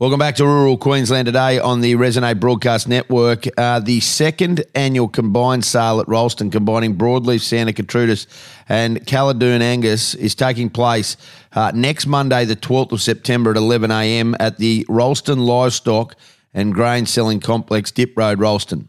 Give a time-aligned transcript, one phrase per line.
[0.00, 3.48] Welcome back to Rural Queensland today on the Resonate Broadcast Network.
[3.58, 8.28] Uh, the second annual combined sale at Rolleston, combining broadleaf Santa Gertrudis
[8.68, 11.16] and Caladoon Angus, is taking place
[11.54, 16.14] uh, next Monday, the 12th of September at 11am at the Rolleston Livestock
[16.54, 18.88] and Grain Selling Complex, Dip Road, Rolleston.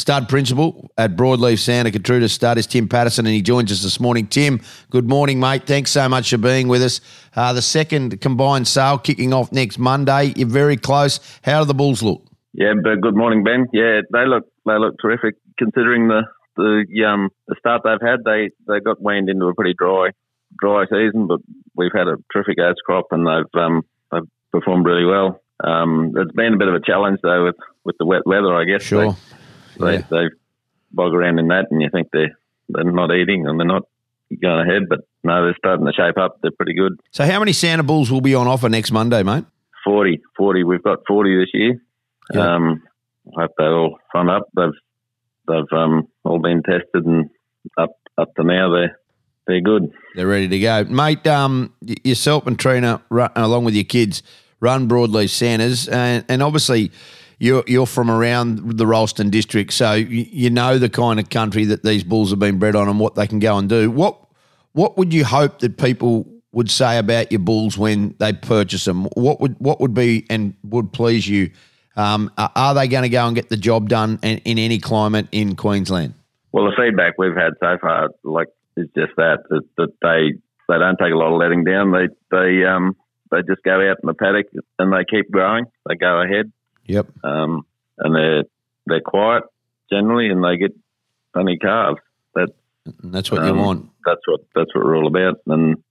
[0.00, 4.00] Stud principal at Broadleaf Santa Gertrudis Stud is Tim Patterson, and he joins us this
[4.00, 4.26] morning.
[4.26, 5.66] Tim, good morning, mate.
[5.66, 7.00] Thanks so much for being with us.
[7.36, 10.32] Uh, the second combined sale kicking off next Monday.
[10.36, 11.20] You're very close.
[11.42, 12.24] How do the Bulls look?
[12.54, 13.66] Yeah, but good morning, Ben.
[13.72, 16.22] Yeah, they look they look terrific considering the
[16.56, 18.20] the um the start they've had.
[18.24, 20.10] They they got weaned into a pretty dry
[20.58, 21.40] dry season, but
[21.76, 25.40] we've had a terrific oats crop and they've um they've performed really well.
[25.62, 28.64] Um, it's been a bit of a challenge though with, with the wet weather, I
[28.64, 28.82] guess.
[28.82, 29.12] Sure.
[29.12, 29.18] They,
[29.80, 29.98] Yeah.
[29.98, 30.28] they, they
[30.92, 32.36] bog around in that, and you think they're
[32.68, 33.82] they're not eating and they're not
[34.40, 36.38] going ahead, but no, they're starting to shape up.
[36.42, 37.00] They're pretty good.
[37.10, 39.44] So, how many Santa Bulls will be on offer next Monday, mate?
[39.84, 40.64] 40, 40.
[40.64, 41.80] We've got 40 this year.
[42.32, 42.54] Yeah.
[42.54, 42.82] Um,
[43.36, 44.48] I hope they all front up.
[44.56, 44.68] They've
[45.48, 47.30] they've um, all been tested and
[47.76, 48.98] up up to now they're
[49.46, 49.92] they're good.
[50.14, 51.26] They're ready to go, mate.
[51.26, 51.74] Um,
[52.04, 54.22] yourself and Trina, run, along with your kids,
[54.60, 56.92] run Broadleaf Santas, and, and obviously
[57.40, 61.82] you're you're from around the Rolleston district, so you, know the kind of country that
[61.82, 63.90] these bulls have been bred on and what they can go and do.
[63.90, 64.18] What
[64.72, 69.06] what would you hope that people would say about your bulls when they purchase them?
[69.16, 71.50] What would what would be and would please you?
[71.96, 74.78] Um, are are they going to go and get the job done in, in any
[74.78, 76.14] climate in Queensland?
[76.52, 80.78] Well, the feedback we've had so far, like, is just that that, that they they
[80.78, 81.90] don't take a lot of letting down.
[81.90, 82.96] They they um
[83.30, 84.46] they just go out in the paddock
[84.78, 85.64] and they keep growing.
[85.88, 86.52] They go ahead,
[86.90, 87.06] Yep.
[87.24, 87.66] um,
[87.98, 88.44] and they're
[88.86, 89.44] they're quiet
[89.90, 90.74] generally, and they get
[91.32, 92.00] funny calves.
[92.34, 92.48] That
[93.02, 93.90] And that's what you um, want.
[94.04, 95.40] That's what that's what we're all about.
[95.46, 95.82] And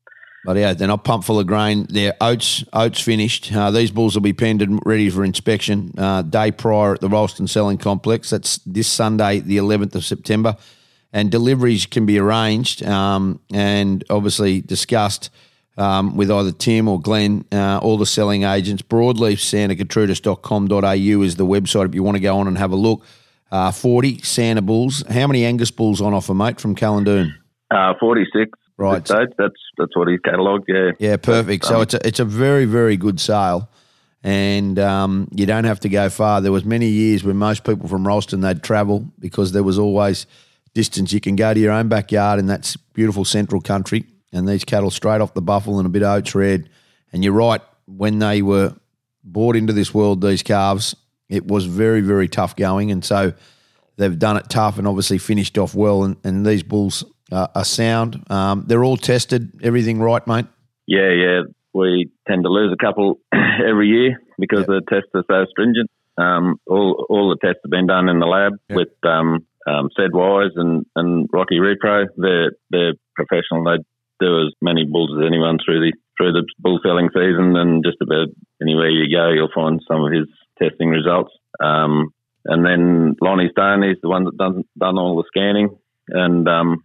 [0.45, 1.87] But yeah, they're not pumped full of grain.
[1.89, 3.53] They're oats oats finished.
[3.53, 7.09] Uh, these bulls will be penned and ready for inspection uh, day prior at the
[7.09, 8.29] Rolleston Selling Complex.
[8.29, 10.57] That's this Sunday, the 11th of September.
[11.11, 15.31] And deliveries can be arranged um, and obviously discussed
[15.79, 18.83] um, with either Tim or Glenn, uh, all the selling agents.
[18.83, 19.51] Broadleaf is
[21.35, 23.03] the website if you want to go on and have a look.
[23.51, 25.03] Uh, 40 Santa bulls.
[25.09, 27.33] How many Angus bulls on offer, mate, from Calendoon?
[27.71, 28.51] uh, forty six.
[28.77, 29.05] Right.
[29.05, 29.29] Stage.
[29.37, 30.65] That's that's what he's catalogued.
[30.67, 30.91] Yeah.
[30.99, 31.65] Yeah, perfect.
[31.65, 33.69] So it's a, it's a very very good sale,
[34.23, 36.41] and um, you don't have to go far.
[36.41, 40.25] There was many years when most people from Rolleston they'd travel because there was always
[40.73, 41.11] distance.
[41.11, 44.91] You can go to your own backyard in that beautiful central country, and these cattle
[44.91, 46.69] straight off the buffel and a bit of oats red.
[47.11, 48.75] And you're right, when they were
[49.23, 50.95] brought into this world, these calves,
[51.27, 53.33] it was very very tough going, and so
[53.97, 56.03] they've done it tough and obviously finished off well.
[56.03, 58.23] And, and these bulls uh, are sound.
[58.31, 60.45] Um, they're all tested, everything right, mate.
[60.87, 61.41] Yeah, yeah.
[61.73, 65.89] We tend to lose a couple every year because the tests are so stringent.
[66.17, 68.75] Um, all all the tests have been done in the lab Yep.
[68.75, 72.07] with um, um, Wise and, and Rocky Repro.
[72.17, 73.63] They're they're professional.
[73.63, 73.83] They
[74.19, 77.97] do as many bulls as anyone through the through the bull selling season, and just
[78.01, 78.27] about
[78.61, 80.27] anywhere you go, you'll find some of his
[80.61, 81.31] testing results.
[81.59, 82.13] Um,
[82.45, 85.69] and then Lonnie Stone is the one that done done all the scanning,
[86.09, 86.83] and um,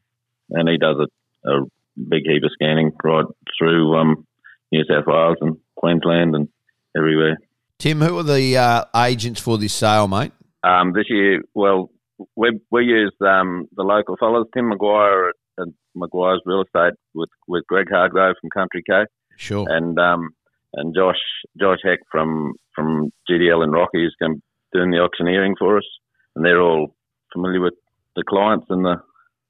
[0.51, 1.65] and he does a, a
[1.97, 3.25] big heap of scanning right
[3.59, 4.27] through um,
[4.73, 6.49] New South Wales and Queensland and
[6.97, 7.39] everywhere.
[7.79, 10.33] Tim, who are the uh, agents for this sale, mate?
[10.63, 11.91] Um, this year, well,
[12.37, 15.35] we we used um, the local fellas, Tim McGuire at,
[15.95, 19.05] at Maguire's Real Estate with, with Greg Hargrove from Country Co
[19.37, 19.67] Sure.
[19.69, 20.31] and um,
[20.75, 21.19] and Josh
[21.59, 24.41] Josh Heck from from GDL and Rocky is going
[24.73, 25.85] doing the auctioneering for us,
[26.35, 26.95] and they're all
[27.33, 27.75] familiar with
[28.17, 28.97] the clients and the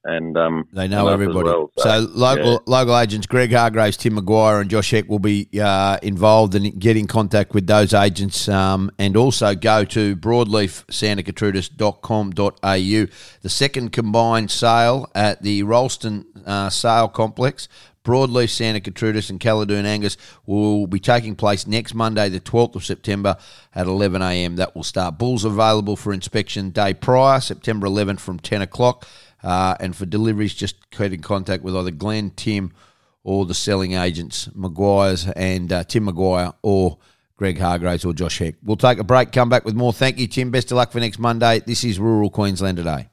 [0.05, 1.49] and um, They know and us as everybody.
[1.49, 1.71] well.
[1.79, 2.59] so local yeah.
[2.67, 6.97] local agents Greg Hargraves, Tim McGuire, and Josh Heck will be uh, involved and get
[6.97, 13.07] in contact with those agents um, and also go to broadleafsantagertrudis.com.au.
[13.43, 17.69] The second combined sale at the Rolleston uh, Sale Complex.
[18.05, 22.85] Broadleaf Santa Gertrudis and Caladoon Angus will be taking place next Monday, the 12th of
[22.85, 23.35] September
[23.75, 24.57] at 11am.
[24.57, 25.17] That will start.
[25.17, 29.09] Bulls available for inspection day prior, September 11th from 10 o'clock.
[29.45, 32.73] Uh, and for deliveries, just get in contact with either Glenn, Tim,
[33.23, 36.99] or the selling agents, Maguire's and uh, Tim Maguire or
[37.37, 38.55] Greg Hargraves or Josh Heck.
[38.63, 39.93] We'll take a break, come back with more.
[39.93, 40.51] Thank you, Tim.
[40.51, 41.61] Best of luck for next Monday.
[41.61, 43.09] This is Rural Queensland Today.